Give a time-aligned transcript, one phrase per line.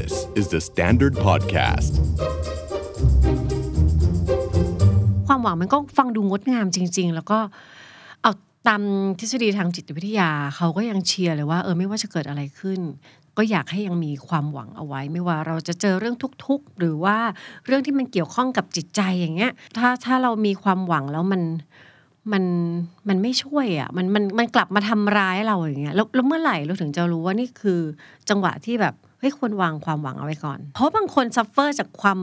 [0.00, 1.92] This is the Standard Podcast.
[5.26, 7.38] ความหวังมันก็ฟังดูงดงามจริง ๆ แล้วก็
[8.22, 8.32] เอา
[8.68, 8.82] ตาม
[9.18, 12.80] ทฤษฎีทางจิตวิทยา เขาก็ยังเชียร์เลยว่าเออไม่ว่าจะเกิดอะไรขึ้น
[13.36, 17.16] ก็อยากให้ยังมีความหวังเอาไว้ ไม่ว่าเราจะเจอเรื่องทุกข์ ๆ หรือว่า
[17.66, 21.42] เรื่องที่มันเกี่ยวข้องกับจิตใจอย่างเงี้ย ถ้าถ้าเรามีความหวังแล้วมัน
[22.32, 22.44] มัน
[23.08, 27.80] มันไม่ช่วยอะมันมันมันกลับมาทำร้ายเราอย่างเงี้ยแล้วแล้วเมื่อไหร่เราถึงจะรู้ว่านี่คือ
[28.28, 32.18] จังหวะที่แบบ เฮ้ยควรวางความหวังเอาไว้ก่อน เพราะบางคน suffer จากความ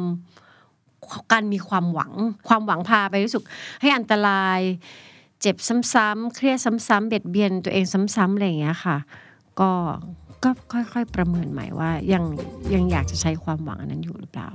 [1.32, 2.12] การมีความหวัง
[2.48, 3.44] ความหวังพาไปรู้สึก
[3.82, 4.60] ให้อันตราย
[5.42, 5.56] เจ็บ
[5.94, 7.86] ซ้ำๆเครียดซ้ำๆเบียดเบียนตัวเอง
[8.16, 8.98] ซ้ำๆอะไรอย่างเงี้ยค่ะ
[9.60, 9.72] ก็
[10.44, 12.24] ก็ค่อยๆประเมินใหม่ว่ายัง
[12.74, 14.50] ยังอยากจะใช้ความหวังอันนั้นอยู่หรือเปล่า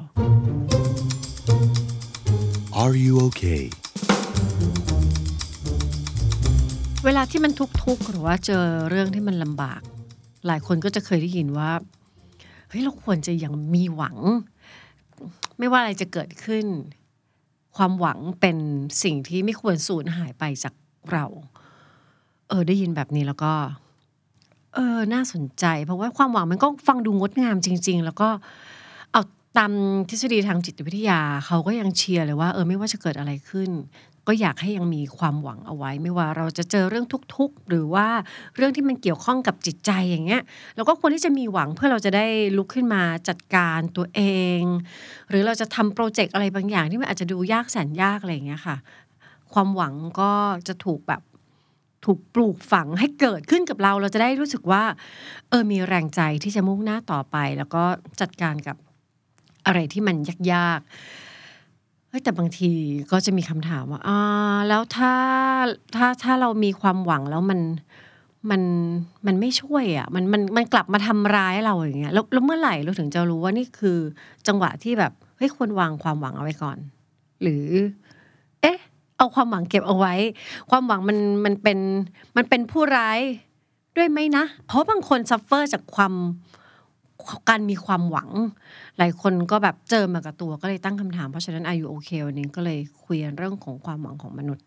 [2.83, 3.63] Are you okay?
[7.05, 9.81] เวลาที่มันทุกข์ๆหรือว่าเจอเรื่องที่มันลำบาก
[10.47, 11.71] หลายคนก็จะเคยได้ยินว่า
[12.04, 14.19] เฮ้ยเราควรจะยังมีหวัง
[15.59, 16.67] ไม่ว่าอะไรจะเกิดขึ้น
[17.77, 18.57] ความหวังเป็น
[19.03, 20.75] สิ่งที่ไม่ควรสูญหายไปจาก
[21.13, 21.25] เรา
[22.49, 23.53] เออ ได้ยินแบบนี้แล้วก็
[24.75, 28.29] เออ น่าสนใจ เพราะว่าความหวังมันก็ฟังดูงดงามจริง ๆ แล้วก็
[29.13, 29.23] เอา
[29.59, 29.73] ตาม
[30.09, 33.71] ทฤษฎีทางจิตวิทยาเขาก็ยังเชียร์เลยว่าเออไม่ว่าจะเกิดอะไรขึ้น
[34.29, 38.07] ก็อยากให้ยังมีความหวังเอาไว้ ไม่ว่าเราจะเจอเรื่องทุกข์ ๆ หรือว่า
[38.57, 40.43] เรื่องที่มันเกี่ยวข้องกับจิตใจอย่างเงี้ย
[40.77, 44.21] เราก็ควรที่จะมีหวังเพื่อเราจะได้ลุกขึ้นมาจัดการตัวเอ
[44.59, 44.61] ง
[45.31, 48.77] หรือเราจะทำโปรเจกต์อะไรบางอย่างที่มันอาจจะดูยากแสนยากอะไรอย่างเงี้ยค่ะ
[49.53, 50.33] ความหวังก็
[50.69, 51.23] จะถูกแบบ
[52.05, 54.83] ถูกปลูกฝังให้เกิดขึ้นกับเรา เราจะได้รู้สึกว่า
[55.49, 57.85] เออมีแรงใจที่จะมุ่งหน้าต่อไป แล้วก็
[58.21, 58.77] จัดการกับ
[59.67, 60.17] อะไรที่มัน
[60.53, 60.91] ยากๆ
[62.15, 62.71] เฮ้ยแต่บางที
[63.11, 64.19] ก็จะมีคำถามว่าอ่า
[64.69, 65.13] แล้วถ้า
[65.97, 67.61] ถ้าถ้าเรามีความหวังแล้วมัน
[68.51, 68.63] มัน
[69.27, 73.99] มันไม่ช่วยอะมันมันมันกลับมาทำร้ายเราอย่างเงี้ยแล้วแล้วเมื่อไหร่เราถึงจะรู้ว่านี่คือ
[74.47, 76.79] จังหวะที่แบบเฮ้ยควรวางความหวังเอาไว้ก่อน
[77.43, 77.67] หรือ
[78.61, 78.79] เอ๊ะ
[79.19, 80.15] เอาความหวังเก็บเอาไว้
[80.71, 81.79] ความหวังมันมันเป็น
[82.37, 83.21] มันเป็นผู้ร้าย
[83.97, 86.13] ด้วยไหมนะ เพราะบางคน suffer จากความ
[87.49, 88.31] การมีความหวัง
[88.99, 94.67] หลายคนก็แบบเจอมากับตัวก็เลยตั้งคำถาม เพราะฉะนั้นอายุโอเควันนี้ก็เลยคุยเรื่องของความหวังของมนุษย์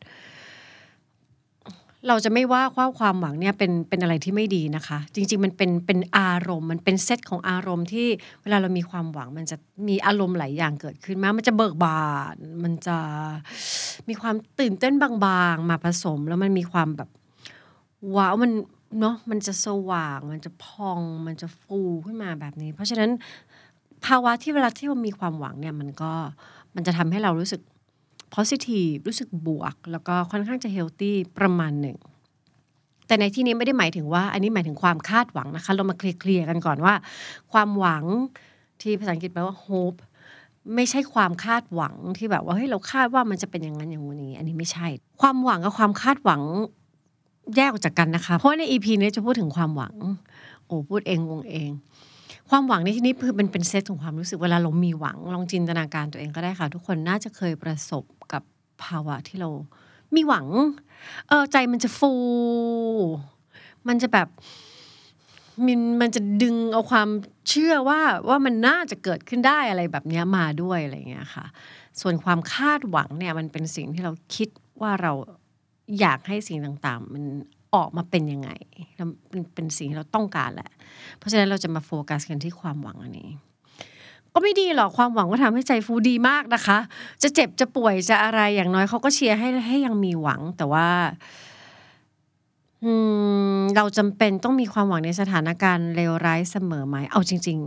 [2.08, 8.08] เราจะไม่ว่าว่าความหวังเนี่ยเป็นเป็นอะไรที่ไม่ดีนะคะ จริง ๆ มันเป็นเป็นอารมณ์ มันเป็นเซตของอารมณ์ที่
[8.42, 12.98] เวลาเรามีความหวัง มันจะมีอารมณ์หลายอย่างเกิดขึ้นมา มันจะเบิกบานมันจะ
[14.08, 15.12] มีความตื่นเต้นบา
[15.54, 17.10] งๆ มาผสม แล้วมันมีความแบบ
[18.16, 18.52] ว้าวมัน
[19.00, 23.10] เนาะมันจะสว่าง มันจะพองมันจะฟูขึ้นมาแบบนี้ เพราะฉะนั้น
[24.06, 26.12] ภาวะที่เวลาที่เรามีความหวังเนี่ยมันก็
[26.76, 27.62] มันจะทำให้เรารู้สึก
[28.36, 31.98] positive รู้สึกบวก แล้วก็ค่อนข้างจะ healthy ประมาณหนึ่ง
[33.08, 36.94] แต่ในที่นี้ไม่ได้หมายถึงว่า อันนี้หมายถึงความคาดหวังนะคะ เรามาเคลียร์กันก่อนว่า
[37.52, 38.04] ความหวัง
[38.82, 40.00] ที่ภาษาอังกฤษแปลว่า hope
[40.76, 44.88] ไม่ใช่ความคาดหวังที่แบบว่าเฮ้ยเราคาดว่ามันจะเป็นอย่างนั้นอย่างนี้ อันนี้ไม่ใช่
[45.22, 46.42] ความหวังกับความคาดหวัง
[47.56, 49.96] แยกออกจากกันนะคะ เพราะใน EP นี้จะพูดถึงความหวัง
[50.66, 51.70] โอ้พูดเองงงเอง
[52.50, 58.04] ความหวังในที่นี้คือเป็นเป็นเซตของความรู้สึกเวลาเรามีหวัง ลองจินตนาการตัวเองก็ได้ค่ะ ทุกคนน่าจะเคยประสบ
[58.34, 58.44] กับ
[58.84, 59.50] ภาวะที่เรา
[60.16, 60.48] มีหวัง
[61.28, 62.14] เออใจมันจะฟู
[63.88, 64.28] มันจะแบบ
[65.66, 67.10] มันมันจะดึงเอาความ
[67.50, 71.46] เชื่อว่าว่ามันน่าจะเกิดขึ้นได้อะไรแบบนี้มาด้วยอะไรเงี้ยค่ะ
[72.02, 74.50] ส่วนความคาดหวังเนี่ยมันเป็นสิ่งที่เราคิด
[74.82, 75.14] ว่าเรา
[76.00, 77.24] อยากให้สิ่งต่างๆ มัน
[77.76, 78.50] ออกมาเป็นยังไง
[78.96, 80.72] แล้วมันเป็นสิ่งที่เราต้องการแหละ
[81.18, 83.30] เพราะฉะนั้นเราจะมาโฟกัสกันที่ความหวังอันนี้
[84.34, 86.78] ก็ไม่ดีหรอกความหวังก็ทำให้ใจฟูดีมากนะคะ
[87.22, 90.88] จะเจ็บจะป่วยจะอะไรอย่างน้อยเขาก็เชียร์ให้ให้ยังมีหวัง แต่ว่า
[92.84, 92.92] อื
[93.58, 97.60] มเราจำเป็นต้องมีความหวังในสถานการณ์เลวร้ายเสมอไหมเอาจริง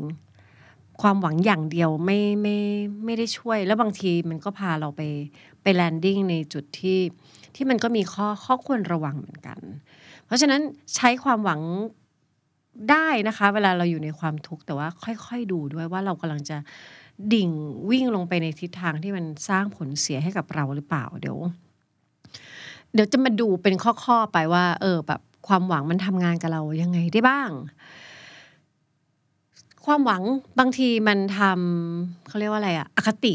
[0.46, 2.56] ๆ ความหวังอย่างเดียวไม่ไม่
[3.04, 5.00] ไม่ได้ช่วย แล้วบางทีมันก็พาเราไป
[5.62, 6.98] ไปแลนดิ้งในจุดที่
[7.54, 9.58] ที่มันก็มีข้อข้อควรระวังเหมือนกัน
[10.26, 10.60] เพราะฉะนั้น
[10.96, 11.60] ใช้ความหวัง
[12.90, 14.88] ได้นะคะ เวลาเราอยู่ในความทุกข์แต่ว่า
[15.26, 16.58] ค่อยๆ ดูด้วยว่าเรากำลังจะ
[17.34, 17.50] ดิ่ง
[17.90, 21.38] วิ่งลงไปในทิศทางที่มันสร้างผลเสียให้กับเราหรือเปล่าเดี๋ยว
[22.94, 23.74] เดี๋ยวจะมาดูเป็น
[24.04, 27.50] ข้อๆไปว่า เออแบบความหวังมันทำงานกับเรายังไงได้บ้าง
[29.86, 30.22] ความหวัง
[30.58, 33.34] บางทีมันทำเขาเรียกว่าอะไรอะอคติ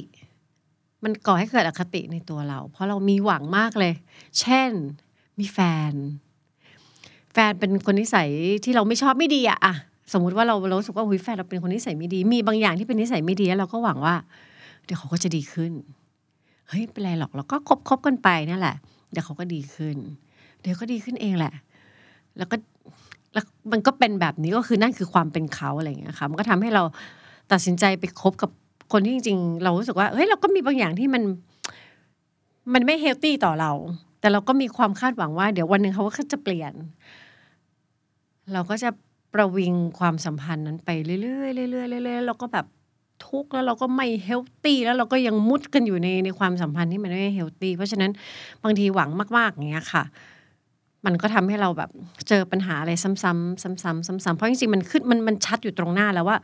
[1.05, 3.93] มันก่อให้เกิดอคติในตัวเรา เพราะเรามีหวังมากเลย
[4.39, 4.71] เช่น
[5.39, 5.59] มีแฟ
[5.91, 5.93] น
[7.33, 8.29] แฟนเป็นคนนิสัย
[8.63, 9.73] ที่เราไม่ชอบไม่ดีอะอะ
[10.13, 14.15] สมมุติว่าเราเราสึกว่าหุยแฟนเราเป็นคนนิสัยไม่ดี มีบางอย่างที่เป็นนิสัยไม่ดีแล้วเราก็หวังว่า
[14.85, 15.71] เดี๋ยวเขาก็จะดีขึ้น
[16.67, 18.75] เฮ้ยเป็นไรหรอกเราก็คบคบกันไปนั่นแหละ
[19.11, 19.95] เดี๋ยวเขาก็ดีขึ้น
[20.61, 21.53] เดี๋ยวก็ดีขึ้นเองแหละ
[22.37, 22.55] แล้วก็
[23.33, 26.83] แล้วมันก็เป็นแบบนี้ก็คือนั่นคือความเป็นเขาอะไรอย่างเงี้ยค่ะมันก็ทำให้เรา
[27.51, 28.49] ตัดสินใจไปคบกับ
[28.91, 31.23] คนที่จริง ๆ เรารู้สึกว่าเฮ้ยเราก็มีบางอย่างที่มัน
[32.73, 33.71] มันไม่ healthy ต่อเรา
[34.19, 36.73] แต่เราก็มีความคาดหวังว่า เดี๋ยววันหนึ่งเขาก็จะเปลี่ยน
[38.53, 38.89] เราก็จะ
[39.33, 42.65] ประวิงความสัมพันธ์นั้นไปเรื่อยๆเรื่อยๆเรื่อยๆแล้วก็แบบ
[43.27, 48.11] ทุกข์แล้วเราก็ไม่ healthy แล้วเราก็ยังมุดกันอยู่ในในความสัมพันธ์ที่มันไม่ healthy เพราะฉะนั้น
[48.63, 50.03] บางทีหวังมากๆอย่างเงี้ยค่ะ
[51.05, 51.89] มันก็ทำให้เราแบบ
[52.29, 56.37] เจอปัญหาอะไรซ้ำๆซ้ำๆซ้ำๆเพราะจริงๆมันขึ้นมันมันชัดอยู่ตรงหน้าแล้วว่า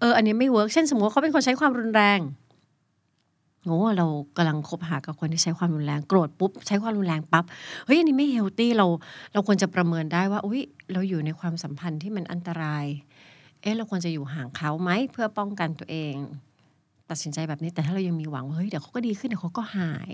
[0.00, 2.20] เอออันนี้ไม่ work เช่นสมมติว่าเขาเป็นคนใช้ความรุนแรง
[3.66, 4.06] โอ้เรา
[4.36, 7.44] กำลังคบหากับคนที่ใช้ความรุนแรงโกรธปุ๊บใช้ความรุนแรงปั๊บ
[7.86, 8.86] เฮ้ยอันนี้ไม่ healthy เรา
[9.32, 10.60] เราควรจะประเมินได้ว่าอุ้ย
[10.92, 12.84] เราอยู่ในความสัมพันธ์ที่มันอันตราย
[13.62, 16.16] เอ๊ะเราควรจะอยู่ห่างเขาไหมเพื่อป้องกันตัวเอง
[17.10, 20.12] ตัดสินใจแบบนี้แต่ถ้าเรายังมีหวังว่าเฮ้ยเดี๋ยวเขาก็ดีขึ้นเดี๋ยวเขาก็หาย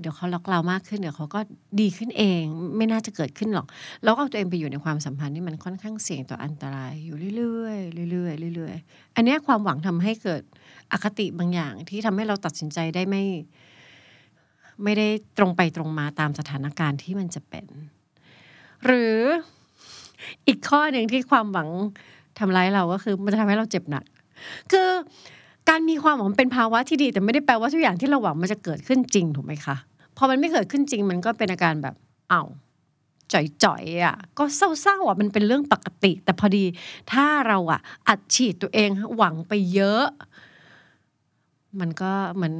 [0.00, 1.40] เดี๋ยวเขารักเรามากขึ้นเดี๋ยวเขาก็
[1.80, 2.42] ดีขึ้นเอง
[2.76, 3.66] ไม่น่าจะเกิดขึ้นหรอก
[4.04, 7.70] เราก็เอาตัวเองไปอยู่ในความสัมพันธ์ที่มันค่อนข้างเสี่ยงต่ออันตรายอยู่เรื่อ
[8.06, 10.42] ยๆเรื่อยๆเรื่อยๆอันนี้ความหวังทำให้เกิด
[10.92, 13.24] อคติบางอย่างที่ทำให้เราตัดสินใจได้ไม่
[14.84, 17.66] ไม่ได้ตรงไปตรงมาตามสถานการณ์ที่มันจะเป็น
[18.84, 19.18] หรือ
[20.46, 21.68] อีกข้อหนึ่งที่ความหวัง
[22.38, 24.04] ทำร้ายเราก็คือ มันจะทำให้เราเจ็บหนัก
[24.72, 24.88] คือ
[25.68, 29.76] การมีความหวังเป็นภาวะที่ดี แต่ไม่ได้แปลว่าทุกอย่างที่เราหวังมันจะเกิดขึ้นจริงถูกไหมคะ
[30.16, 31.94] พอมันไม่เกิดขึ้นจริงมันก็เป็นอาการแบบ
[32.30, 32.42] เอ้า
[33.32, 36.64] จ่อยๆอะก็เศร้าๆอะมันเป็นเรื่องปกติ แต่พอดี
[37.12, 40.04] ถ้าเราอะ อัดฉีดตัวเองหวังไปเยอะ
[41.80, 42.54] มันก็เหมือน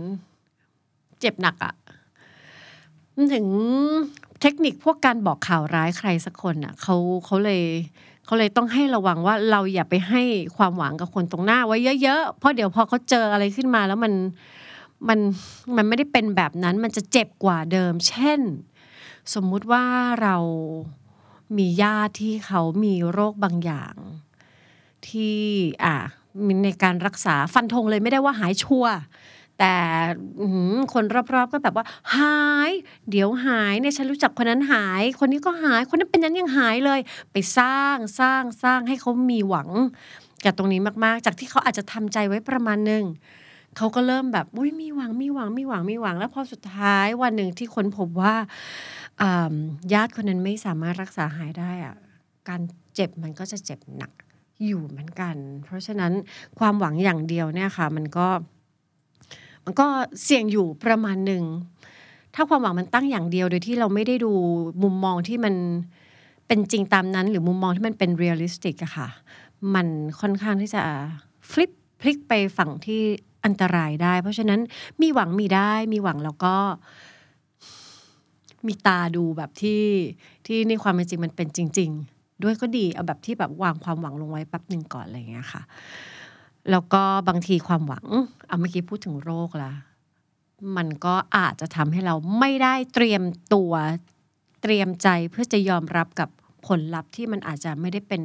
[1.21, 1.75] เจ็บหนักอะ
[3.15, 3.47] มันถึง
[4.41, 7.63] เทคนิคพวกการบอกข่าวร้ายใครสักคนอะเขาเขาเลย
[8.29, 10.23] เขาเลยต้องให้ระวังว่าเราอย่าไปให้
[10.57, 14.13] ความหวังกับคนตรงหน้าไว้เยอะๆ เพราะเดี๋ยวพอเขาเจออะไรขึ้นมาแล้วมัน
[15.09, 15.19] มัน
[15.77, 18.41] มันไม่ได้เป็นแบบนั้นมันจะเจ็บกว่าเดิม เช่น
[19.35, 19.85] สมมุติว่า
[20.23, 20.37] เรา
[21.59, 23.95] มีญาติที่เขามีโรคบางอย่าง
[25.09, 25.39] ที่
[25.85, 25.97] อะ
[26.47, 28.95] มีในการรักษาฟันธงเลยไม่ได้ว่าหายชัวร์
[29.59, 29.75] แต่
[30.93, 31.85] คนรอบๆก็แบบว่า
[32.17, 32.39] หา
[32.69, 32.71] ย
[33.11, 37.01] เดี๋ยวหายเนี่ยฉันรู้จักคนนั้นหาย คนนี้ก็หายคนนั้นเป็นนั้นยังหายเลย
[37.33, 39.69] ไปสร้างสร้างสร้างให้เขามีหวัง
[40.45, 43.05] กับตรงนี้มากๆ จากที่เขาอาจจะทำใจไว้ประมาณหนึ่ง
[43.77, 48.35] เขาก็เริ่มแบบอุ้ยมีหวังมีหวังมีหวังมีหวัง แล้วพอสุดท้ายวันหนึ่งที่ค้นพบว่า
[49.21, 49.55] อ่า
[49.93, 51.97] ญาติคนนั้นไม่สามารถรักษาหายได้อะ
[52.49, 52.61] การ
[52.95, 54.13] เจ็บมันก็จะเจ็บหนัก
[54.67, 56.13] อยู่เหมือนกัน เพราะฉะนั้น
[56.59, 58.29] ความหวังอย่างเดียวเนี่ยค่ะ มันก็
[59.71, 59.89] มันก็
[60.23, 61.43] เสี่ยงอยู่ประมาณหนึ่ง
[62.35, 64.33] ถ้าความหวังมันตั้งอย่างเดียวโดยที่เราไม่ได้ดู
[64.83, 65.55] มุมมองที่มัน
[66.47, 69.09] เป็นจริงตามนั้น หรือมุมมองที่มันเป็น realistic อะค่ะ
[69.75, 69.87] มัน
[70.21, 70.83] ค่อนข้างที่จะ
[71.51, 71.71] flip
[72.01, 73.01] พลิกไปฝั่งที่
[73.45, 74.61] อันตรายได้ เพราะฉะนั้น
[75.01, 76.55] มีหวังมีได้ มีหวังแล้วก็
[78.67, 79.85] มีตาดูแบบที่
[80.47, 85.63] ที่ในความเป็นจริงมันเป็นจริง ๆ ด้วยก็ดีเอาแบบที่แบบวางความหวังลงไว้แป๊บหนึ่งก่อนอะไรอย่างเงี้ยค่ะ
[86.71, 88.07] แล้วก็บางทีความหวัง
[88.47, 89.73] เอาเมื่อกี้พูดถึงโรคละ
[90.77, 93.23] มันก็อาจจะทำให้เราไม่ได้เตรียม
[93.55, 93.73] ตัว
[94.63, 96.29] เตรียมใจเพื่อจะยอมรับกับ
[96.67, 98.23] ผลลัพธ์ที่มันอาจจะไม่ได้เป็น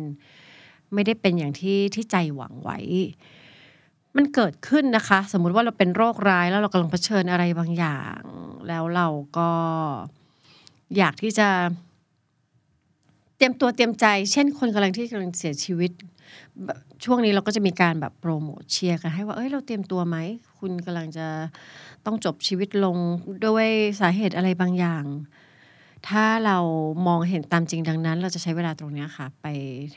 [0.94, 2.80] ไม่ได้เป็นอย่างที่ที่ใจหวังไว้
[4.16, 8.20] มันเกิดขึ้นนะคะ สมมุติว่าเราเป็นโรคร้ายแล้วเรากำลังเผชิญอะไรบางอย่าง
[8.68, 9.08] แล้วเรา
[9.38, 9.52] ก็
[10.98, 11.50] อยากที่จะ
[13.38, 15.92] เตรียมตัวเตรียมใจ เช่น คนกำลังที่กำลังเสียชีวิต
[17.04, 20.18] ช่วงนี้เราก็จะมีการแบบโปรโมทเชียร์กันให้ว่าเอ้ยเราเตรียมตัวไหม
[20.60, 21.28] คุณกำลังจะ
[22.06, 22.98] ต้องจบชีวิตลง
[23.46, 23.68] ด้วย
[24.00, 25.06] สาเหตุอะไรบางอย่าง
[26.10, 26.58] ถ้าเรา
[27.08, 29.48] มองเห็นตามจริงดังนั้น เราจะใช้เวลาตรงนี้ค่ะ ไป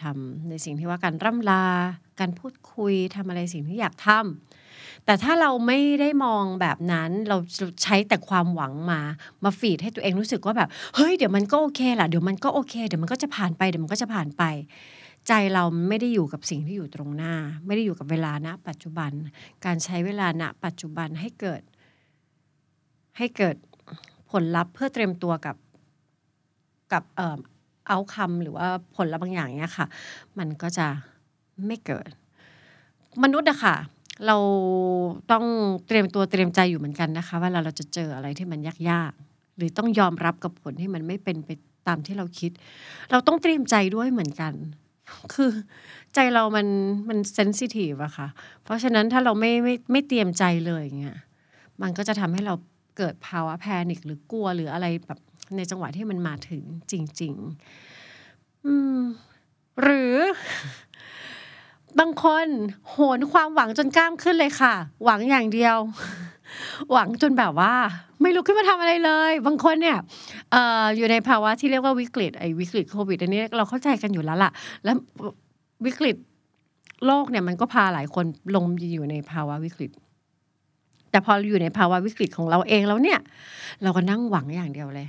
[0.03, 1.65] ทำในสิ่งที่ว่าการร่ำลา
[2.21, 7.37] การพูดคุยทำอะไรสิ่งที่อยากทำแต่ถ้าเราไม่ได้มองแบบนั้นเรา
[7.83, 9.01] ใช้แต่ความหวังมา
[9.45, 14.43] มาฟีดให้ตัวเองรู้สึกว่าแบบเฮ้ยเดี๋ยวมันก็โอเคแหละเดี๋ยวมันก็โอเค เดี๋ยวมันก็จะผ่านไปเดี๋ยวมันก็จะผ่านไป
[15.29, 17.35] ใจเราไม่ได้อยู่กับสิ่งที่อยู่ตรงหน้า
[17.67, 19.11] ไม่ได้อยู่กับเวลาณปัจจุบัน
[19.65, 21.63] การใช้เวลาณปัจจุบันให้เกิด
[23.19, 23.57] ให้เกิด
[24.31, 25.57] ผลลัพธ์เพื่อเตรียมตัวกับ
[26.93, 27.39] กับเอ่อ
[27.89, 28.67] เอาคำหรือว่า
[28.97, 29.87] ผลลัพธ์บางอย่างเนี้ยค่ะ
[30.39, 30.87] มันก็จะ
[31.67, 32.11] ไม่เกิด
[33.23, 33.77] มนุษย์อะค่ะ
[34.27, 34.37] เรา
[35.33, 35.45] ต้อง
[35.87, 41.51] เตรียมตัวเตรียมใจอยู่เหมือนกันนะคะเวลาเราจะเจออะไรที่มันยากๆหรือต้องยอมรับกับผลที่มันไม่เป็นไป
[41.87, 42.51] ตามที่เราคิด
[43.11, 44.53] เราต้องเตรียมใจด้วยเหมือนกัน
[45.35, 45.51] คือ
[46.15, 46.67] ใจเรามัน
[47.09, 48.29] มันเซนซิทีฟอะค่ะ
[48.65, 51.19] เพราะฉะนั้นถ้าเราไม่ไม่ไม่เตรียมใจเลยอย่างเงี้ย
[51.83, 52.55] มันก็จะทำให้เรา
[52.97, 55.21] เกิดภาวะแพนิคหรือกลัวหรืออะไรแบบ
[55.57, 57.35] ในจังหวะที่มันมาถึงจริง
[57.81, 59.01] ๆ อืม
[59.83, 60.17] หรือ
[61.99, 62.47] บางคน
[62.91, 65.77] โหนความหวังจนกล้ามขึ้นเลยค่ะ หวังอย่างเดียว
[66.93, 67.73] หวังจนแบบว่า
[68.21, 69.99] ไม่ลุกขึ้นมาทำอะไรเลย บางคนเนี่ย
[70.55, 70.57] อ
[70.97, 74.51] อยู่ในภาวะที่เรียกว่าวิกฤตไอ้วิกฤตโควิดอันนี้เราเข้าใจกันอยู่แล้วล่ะ
[74.85, 74.97] แล้ว
[75.87, 76.17] วิกฤต
[77.07, 78.25] โลกเนี่ยมันก็พาหลายคน
[78.55, 79.91] ลงอยู่ในภาวะวิกฤต
[81.11, 83.19] แต่พออยู่ในภาวะวิกฤตของเราเองแล้วเนี่ย
[83.83, 85.09] เราก็นั่งหวังอย่างเดียวเลย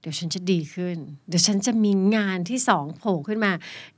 [0.00, 0.96] เดี๋ยวฉันจะดีขึ้น
[1.28, 3.52] เดี๋ยวฉันจะมีงานที่สองโผล่ขึ้นมา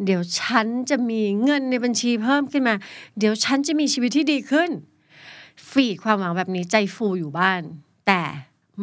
[0.04, 2.74] เดี๋ยวฉันจะมีเงินในบัญชีเพิ่มขึ้นมา
[3.18, 4.70] เดี๋ยวฉันจะมีชีวิตที่ดีขึ้น
[5.70, 7.62] feed ความหวังแบบนี้ใจฟูอยู่บ้าน
[8.06, 8.22] แต่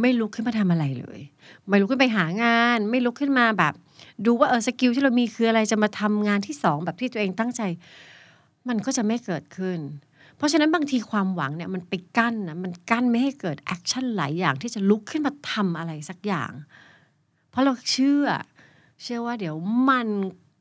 [0.02, 1.20] ไม่ลุกขึ้นมาทำอะไรเลย
[1.68, 3.74] ไม่ลุกขึ้นไปหางาน ไม่ลุกขึ้นมาแบบ
[4.26, 7.62] ดูว่าเออ skill ที่เรามีคืออะไรจะมาทำงานที่สองแบบที่ตัวเองตั้งใจ
[8.70, 9.80] มันก็จะไม่เกิดขึ้น
[10.38, 16.52] เพราะฉะนั้นบางทีความหวังเนี่ยมันไปกั้นนะมันกั้นไม่ให้เกิด action หลายอย่างที่จะลุกขึ้นมาทำอะไรสักอย่าง
[17.50, 18.26] เพราะเราเชื่อ
[19.04, 19.56] เชื่อว่าเดี๋ยว
[19.90, 20.08] มัน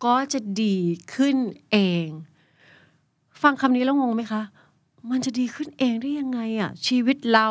[0.05, 0.79] ก็จะดี
[1.15, 1.37] ขึ้น
[1.71, 2.07] เอง
[3.43, 4.43] ฟังคำนี้แล้วงงไหมคะ
[5.11, 7.49] มันจะดีขึ้นเองได้ยังไงอะชีวิตเรา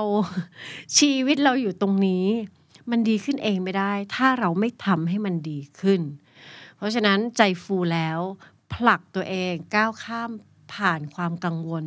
[1.00, 2.26] ชีวิตเราอยู่ตรงนี้
[2.90, 6.02] มันดีขึ้นเองไม่ได้ ถ้าเราไม่ทำให้มันดีขึ้น
[6.78, 8.20] เพราะฉะนั้นใจฟูแล้ว
[8.74, 10.32] ผลักตัวเองก้าวข้าม
[10.74, 11.86] ผ่านความกังวล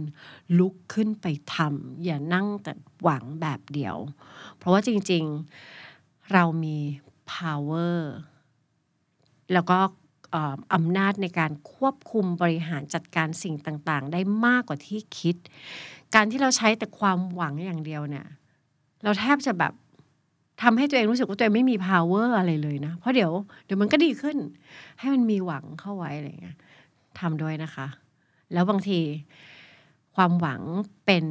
[0.59, 3.97] ลุกขึ้นไปทำอย่านั่งแต่หวังแบบเดียว
[4.57, 6.79] เพราะว่าจริงๆเรามี
[7.33, 7.99] power
[9.53, 9.79] แล้วก็
[10.75, 15.37] อำนาจในการควบคุมบริหารจัดการสิ่งต่างๆ ได้มากกว่าที่คิด
[16.15, 18.27] การที่เราใช้แต่ความหวังอย่างเดียวเนี่ย
[19.05, 19.73] เราแทบจะแบบ
[20.63, 23.33] ทำให้ตัวเองรู้สึกว่าตัวเองไม่มี power อะไรเลยนะ เพราะเดี๋ยว
[23.65, 24.37] เดี๋ยวมันก็ดีขึ้น
[24.99, 26.57] ให้มันมีหวังเข้าไว้อะไรเงี้ย
[27.19, 27.87] ทำด้วยนะคะ
[28.53, 29.01] แล้วบางที
[30.15, 30.61] ความหวัง
[31.07, 31.25] เป็น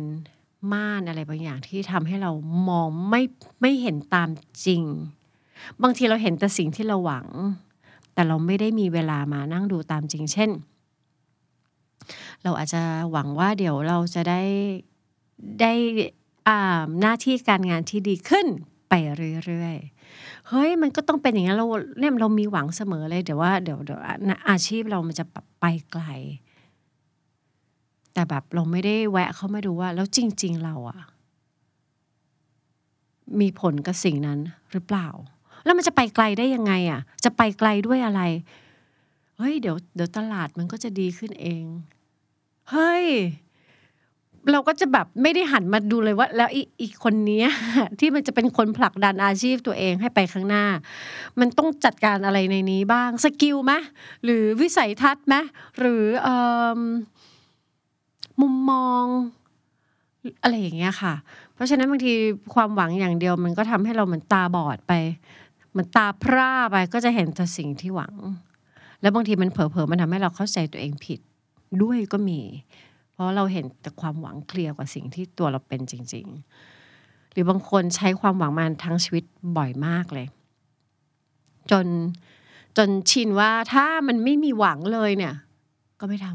[0.72, 2.32] ม่านอะไรบางอย่างที่ทำให้เรา
[2.70, 3.22] มองไม่
[3.62, 4.30] ไม่เห็นตาม
[4.66, 4.84] จริง
[5.82, 7.28] บางทีเราเห็นแต่สิ่งที่เราหวัง
[8.20, 10.50] แต่เราไม่ได้มีเวลามานั่งดูตามจริง เช่น
[12.44, 14.42] เราอาจจะหวังว่าเดี๋ยวเราจะได้
[15.62, 15.74] ได้
[16.48, 16.58] อา
[17.00, 18.48] หน้าที่การงานที่ดีขึ้น
[18.90, 18.94] ไป
[19.46, 21.68] เรื่อยๆ เฮ้ยมันก็ต้องเป็นอย่างนั้นเรา
[22.00, 24.00] เนี่ยเรามีหวังเสมอเลยเดี๋ยวว่าเดี๋ยวเดี๋ยว
[24.50, 25.26] อาชีพเรามันจะ
[25.60, 26.04] ไปไกล
[28.14, 31.00] แต่แบบเราไม่ได้แวะเข้ามาดูว่า แล้วจริง ๆ เราอะ
[33.40, 34.40] มีผลกับสิ่งนั้น
[34.72, 35.08] หรือเปล่า
[35.66, 38.22] แล้วมันจะไปไกลได้ยังไงอะจะไปไกลด้วยอะไร
[39.38, 41.64] เฮ้ย เดี๋ยวเดี๋ยวตลาดมันก็จะดีขึ้นเอง
[42.72, 43.06] เฮ้ย
[44.52, 47.48] เราก็จะแบบไม่ได้หันมาดูเลยว่า แล้วอีอีกคนเนี้ย
[48.00, 50.66] ที่มันจะเป็นคนผลักดันอาชีพตัวเองให้ไปข้างหน้า
[51.40, 53.74] มันต้องจัดการอะไรในนี้บ้างสกิลไหม
[54.24, 55.36] หรือวิสัยทัศน์ไหม
[55.80, 56.30] หรืออ
[58.42, 59.06] มุมมอง
[60.42, 61.14] อะไรอย่างเงี้ยค่ะ
[61.54, 62.14] เพราะฉะนั้นบางที
[62.54, 64.94] ความหวังอย่างเดียวมันก็ทำให้เราเหมือนตาบอดไป
[65.80, 68.16] มือนตาพร่าไปก็จะเห็นแต่สิ่งที่หวัง
[69.02, 71.20] แล้วบางทีมันเผลอๆมันทำให้เราเข้าใจตัวเองผิด
[71.82, 72.42] ด้วยก็มี
[73.12, 76.26] เพราะเราเห็นแต่ความหวังเคลียร์กว่าสิ่งที่ตัวเราเป็นจริง
[76.80, 79.24] ๆ หรือบางคนใช้ความหวังมาทั้งชีวิต
[79.58, 80.28] บ่อยมากเลย
[81.72, 81.86] จน
[82.78, 85.34] จนชินว่าถ้ามันไม่มีหวังเลยเนี่ย
[86.00, 86.28] ก็ไม่ท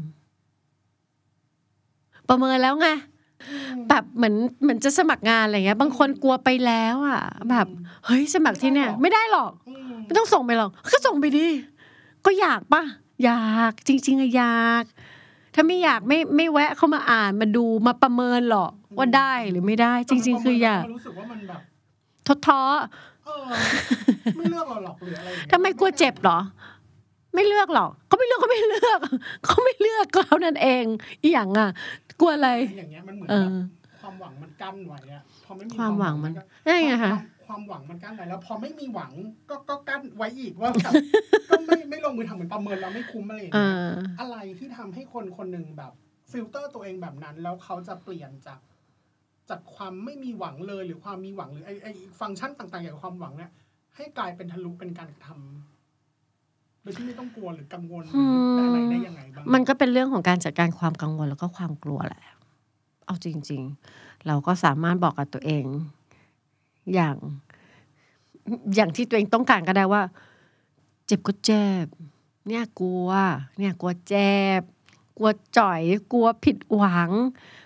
[1.75, 2.87] ำประเมินแล้วไง
[3.89, 7.67] แบบเหมือนเหมือนจะสมัครงานอะไรเงี้ย บางคนกลัวไปแล้วอะ แบบ
[8.05, 11.47] เฮ้ยสมัครที่เนี่ย ไม่ได้หรอกอืมไม่ต้องส่งไปหรอก ก็ส่งไปดิ
[12.25, 12.83] ก็อยากปะ
[13.23, 14.83] อยากจริง ๆอะอยาก
[15.55, 21.59] ถ้าไม่อยากไม่ไม่แวะเข้ามาอ่านมาดูมาประเมินหรอกว่าได้หรือไม่ได้ จริง ๆ คืออยากมันรู้สึกว่ามันแบบ
[22.27, 22.61] ท้อท้อ
[23.25, 23.43] เออ
[24.37, 26.39] ไม่เลือกเราหรอกหรืออะไรอย่างเงี้ยทำไมกลัวเจ็บเหรอ
[27.35, 28.99] ไม่เลือกหรอกเขาไม่เลือกเขาไม่เลือก
[29.45, 30.85] เขาไม่เลือกก็เท่านั้นเอง
[31.21, 31.69] อีหยังอะ
[32.21, 33.55] กลัวอะไรอย่างเงี้ยมันเหมือนเอแบบอ
[33.99, 37.13] ความหวังมันกั้นไว้อะพอไม่มีความหวังมันก็นั่นไงคะ
[37.47, 39.11] ความหวังมันกั้นไว้แล้ว พอไม่มีหวัง
[39.49, 40.93] ก็ก็กั้นไว้อีกว่าแบบ
[41.49, 43.75] ก็ไม่ไม่ลงมือทำเหมือนประเมินแล้วไม่คุ้มอะไรอย่างเอเงี้ย
[44.17, 45.91] ออะไรที่ทำให้คนคนหนึ่งแบบ
[46.31, 48.59] ฟิลเตอร์ตัวเองแบบนั้น แล้วเขาจะเปลี่ยนจาก
[49.49, 51.87] จากความไม่มีหวังเลยหรือความมีหวังหรือไอไอ
[52.19, 53.51] ฟังก์ชันต่างๆอย่างความหวังเนี่ย
[53.95, 55.74] ให้กลายเป็นทะลุเป็นการกระทำ
[56.85, 58.21] โดยที่ไม่ต้องกลัวหรือกังวลหรื
[58.61, 62.23] ออะไรได้ยังไงบ้างมันก็เป็นเรื่องของการจัดการความกังวลแล้วก็ความกลัวแหละ
[63.05, 63.61] เอาจริง
[63.93, 65.65] ๆ เราก็สามารถบอกกับตัวเอง
[66.93, 67.15] อย่าง
[68.75, 70.01] อย่างที่ตัวเองต้องการก็ได้ว่า
[71.05, 71.85] เจ็บก็เจ็บ
[72.47, 73.09] เนี่ยกลัว
[73.59, 74.61] เนี่ยกลัวเจ็บ
[75.17, 75.81] กลัวจ่อย
[76.13, 77.09] กลัวผิดหวัง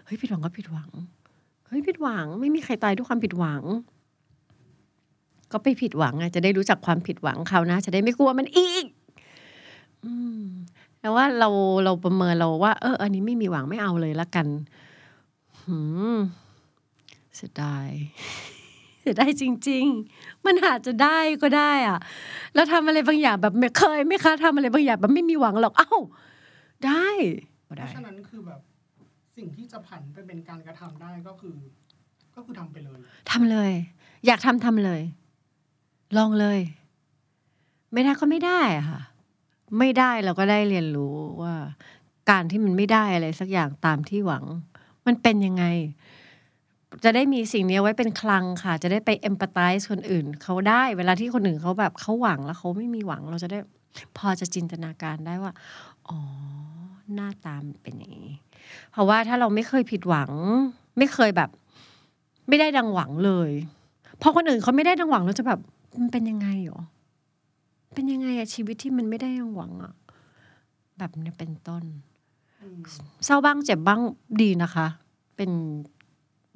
[0.06, 0.90] เฮ้ยผิดหวังก็ผิดหวัง
[1.68, 3.64] เฮ้ยผิดหวัง ไม่มีใครตายด้วยความผิดหวัง
[5.52, 8.99] ก็ไปผิดหวังไงจะได้รู้จักความผิดหวังเขาวหนะ จะได้ไม่กลัวมันอีกอืม
[11.02, 11.50] แล้วว่าเรา
[11.84, 14.48] เราประเมินเราว่า เออ อันนี้ไม่มีหวังไม่เอาเลยละกัน
[15.64, 15.78] หื
[16.16, 16.18] ม
[17.36, 17.90] เสียดาย
[19.02, 22.00] เสียดายจริง ๆ มันอาจจะได้ก็ได้อะ
[22.54, 25.92] แล้วทำอะไรบางอย่างแบบไม่เคยไหม่คะทำอะไรบางอย่างแบบไม่มีหวังหรอก เอ้า
[26.86, 27.08] ได้
[27.68, 28.60] ก็เพได้ราะฉะนั้นคือแบบ
[29.38, 31.56] สิ่งที่จะผันไปเป็นการกระทำได้ก็คือ
[32.36, 33.00] ก็คือทำไปเลย
[33.32, 33.72] ทำเลย
[34.26, 35.02] อยากทำทำเลย
[36.18, 36.60] ลองเลย
[37.94, 39.02] ไม่ได้ก็ไม่ได้อะค่ะ
[39.78, 41.56] ไม่ได้เราก็ได้เรียนรู้ว่า
[42.30, 44.46] การที่มันไม่ได้อะไรสักอย่างตามที่หวัง
[45.06, 45.66] มันเป็นยังไง
[47.04, 53.60] จะได้มีสิ่งนี้ไว้เป็นคลังค่ะ จะได้ไปเอมพัตไตส์คนอื่นเขาได้ เวลาที่คนอื่นเขาแบบเขาหวังแล้วเขาไม่มีหวังเราจะได้
[54.18, 55.52] พอจะจินตนาการได้ว่า
[56.10, 56.20] อ๋อ
[57.14, 58.32] หน้าตามเป็นอย่างนี้
[58.92, 60.32] เพราะว่าถ้าเราไม่เคยผิดหวัง
[60.98, 61.50] ไม่เคยแบบ
[62.48, 63.52] ไม่ได้ดังหวังเลย
[64.22, 65.60] พอคนอื่นเขาไม่ได้ดังหวังเราจะแบบ
[66.00, 66.82] มันเป็นยังไงหรอ
[68.00, 69.94] เป็นยังไงอะชีวิตที่มันไม่ได้ดังหวังอะ
[70.98, 71.84] แบบนี้เป็นต้น
[72.62, 72.80] อืม
[73.26, 74.02] เศร้าบ้างเจ็บบ้าง
[74.42, 74.88] ดีนะคะ
[75.38, 75.52] เป็น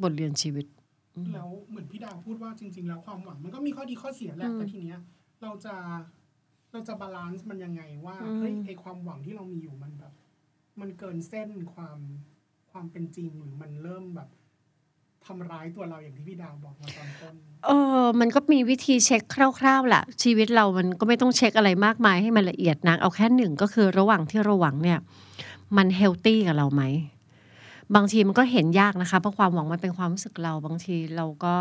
[0.04, 0.66] บทเรียนชีวิต
[1.34, 5.00] แล้วเหมือนพี่ดาวพูดว่าจริง ๆ แล้วความหวัง มันก็มีข้อดีข้อเสียแหละอืมแต่ทีเนี้ย
[5.42, 5.76] เราจะ
[6.72, 10.14] เราจะ balance มันยังไงว่าอืมเฮ้ยไอความหวังที่เรามีอยู่มันแบบ
[10.80, 12.00] มันเกินเส้นความ
[12.72, 14.30] ความเป็นจริงหรือมันเริ่มแบบ
[15.26, 17.34] ทำร้ายตัวเราอย่างที่พี่ดาวบอกมาตอนต้น
[17.66, 19.22] เออ มันก็มีวิธีเช็ค
[19.60, 25.00] คร่าวๆแหละชีวิตเรามันก็ไม่ต้องเช็คอะไรมากมายให้มันละเอียดนัก เอาแค่หนึ่งก็คือระหว่างที่เราหวังเนี่ย
[25.78, 26.84] มัน healthy กับเราไหม
[27.96, 31.58] บางทีมันก็เห็นยากนะคะ เพราะความหวังมันเป็นความรู้สึกเรา บางทีเราก็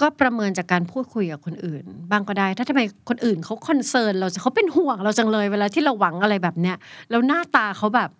[0.00, 6.76] ก็ประเมินจากการพูดคุยกับคนอื่นบ้างก็ได้ ถ้าทำไมคนอื่นเขา concern เราจะเขาเป็นห่วงเราจังเลยเวลาที่เราหวังอะไรแบบเนี้ย
[7.10, 8.10] แล้วหน้าตาเขาแบบ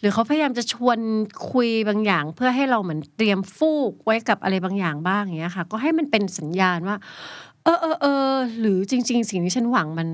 [0.00, 0.98] หรือเขาพยายามจะชวน
[1.52, 6.96] คุยบางอย่าง เพื่อให้เราเหมือนเตรียมฟูกไว้กับอะไรบางอย่างบ้างอย่างเงี้ยค่ะ ก็ให้มันเป็นสัญญาณว่า
[7.64, 10.08] เออเออเออหรือจริง ๆ สิ่งที่ฉันหวังมัน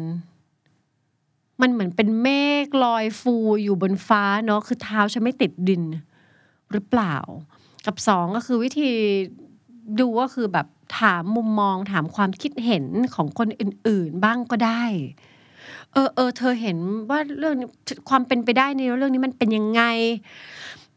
[1.61, 2.29] มันเหมือนเป็นเม
[2.65, 5.83] ฆลอยฟูอยู่บนฟ้าเนาะคือเท้าฉันไม่ติดดิน
[6.73, 7.17] หรือเปล่า
[7.87, 8.91] กับสองก็คือวิธี
[10.01, 10.67] ดูก็คือแบบ
[11.01, 14.85] ถามมุมมองถามความคิดเห็นของคนอื่น ๆ บ้างก็ได้
[15.93, 16.79] เออเออเธอเห็น
[17.11, 17.55] ว่าเรื่อง
[18.09, 19.83] ความเป็นไปได้ในเรื่องนี้มันเป็นยังไง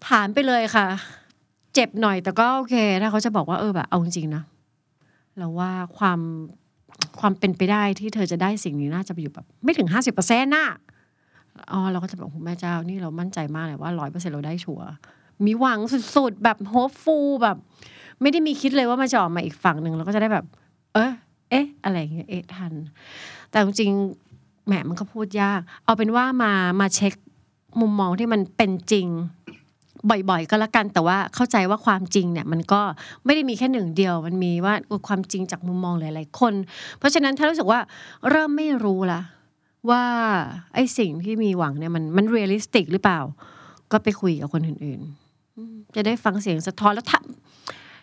[0.08, 0.88] ถามไปเลยค่ะ
[1.74, 4.44] เจ็บหน่อยแต่ก็โอเค ถ้าเขาจะบอกว่าเออแบบเอาจริงนะ
[5.38, 6.20] เราว่าความ
[7.20, 10.68] ความเป็นไปได้ที่เธอจะได้สิ่งนี้น่าจะไปอยู่แบบ ไม่ถึงห้าสิบเปอร์เซ็นต์น่ะ
[11.72, 14.88] อ๋อเราก็จะบอกโอ้โหแม่เจ้านี่เรามั่นใจมากเลยว่าร้อยเปอร์เซ็นต์เราได้ชัวร์
[15.46, 15.80] มีหวัง
[16.16, 17.58] สุดๆ แบบโฮปฟูลแบบ
[18.22, 20.46] ไม่ได้มีคิดเลยว่ามันจะออกมาอีกฝั่งหนึ่งเราก็จะได้แบบ
[20.94, 21.12] เออ
[21.50, 22.74] เอ๊ะ อะไรอย่างเงี้ยเอ๊ะทัน
[23.50, 23.92] แต่จริง
[24.70, 27.14] แหมมันก็พูดยาก เอาเป็นว่ามามาเช็ค
[27.82, 29.08] มุมมองที่มันเป็นจริง
[30.10, 32.82] บ่อยๆ ก็แล้วกันแต่ว่าเข้าใจว่าความจริงเนี่ยมันก็
[33.26, 34.74] ไม่ได้มีแค่หนึ่งเดียว มันมีว่า
[35.08, 36.54] ความจริงจากมุมมองหลายๆคน
[36.98, 37.80] เพราะฉะนั้นถ้ารู้สึกว่า
[38.30, 39.22] เริ่มไม่รู้ละ
[39.90, 40.04] ว่า
[40.74, 43.20] ไอ้สิ่งที่มีหวังเนี่ยมันมัน realistic หรือเปล่า
[43.92, 47.08] ก็ไปคุยกับคนอื่นๆ จะได้ฟังเสียงสะท้อนแล้ว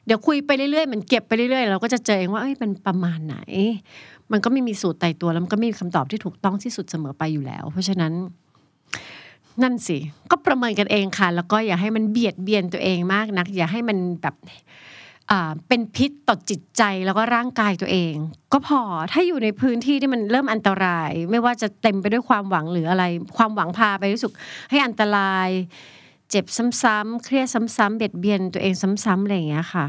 [0.07, 3.37] เดี๋ยวคุยไปเรื่อยๆมันเก็บไปเรื่อยๆเราก็จะเจอเองว่าเอ้ยเป็นประมาณไหน
[4.33, 8.13] มันก็ไม่มีสูตรตายตัวแล้วมันก็ไม่มีคำตอบที่ถูกต้องที่สุดเสมอไปอยู่แล้ว เพราะฉะนั้น
[9.63, 9.99] นั่นสิ
[10.31, 14.35] ก็ประเมินกันเองค่ะ แล้วก็อย่าให้มันเบียดเบียนตัวเองมากนัก อย่าให้มันแบบ
[15.69, 18.15] เป็นพิษต่อจิตใจแล้วก็ร่างกายตัวเอง
[18.53, 18.81] ก็พอ
[19.13, 23.05] ถ้าอยู่ในพื้นที่ที่มันเริ่มอันตราย ไม่ว่าจะเต็มไปด้วยความหวังหรืออะไร
[23.37, 24.33] ความหวังพาไปรู้สึก
[24.71, 25.49] ให้อันตราย
[26.31, 26.45] เจ็บ
[26.83, 29.87] ซ้ำๆเครียดซ้ำๆเบียดเบียนตัวเองซ้ำๆอะไรอย่างเงี้ยค่ะ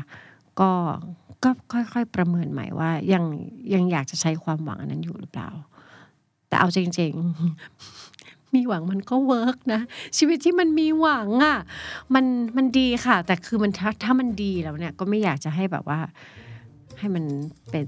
[0.60, 0.70] ก็
[1.44, 3.24] ก็ค่อย ๆ ประเมินใหม่ว่ายัง
[3.74, 5.50] ยังอยากจะใช้ความหวังอันนั้นอยู่หรือเปล่า
[6.48, 7.14] แต่เอาจริง
[7.84, 9.82] ๆ มีหวังมันก็ work นะ
[10.18, 11.58] ชีวิตที่มันมีหวังอะ
[12.16, 12.26] มัน
[12.58, 16.00] มันดีค่ะ แต่คือมันถ้าถ้ามันดีแล้วเนี่ย ก็ไม่อยากจะให้แบบว่า
[17.00, 17.24] ให้มัน
[17.72, 17.88] เป็น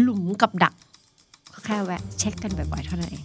[0.00, 0.74] หลุมกับดัก
[1.64, 3.24] แค่แวะเช็คกันบ่อยๆเท่านั้นเอง